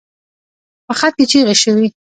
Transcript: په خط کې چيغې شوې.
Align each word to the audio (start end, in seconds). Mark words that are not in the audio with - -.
په 0.87 0.93
خط 0.99 1.13
کې 1.17 1.25
چيغې 1.31 1.55
شوې. 1.63 1.87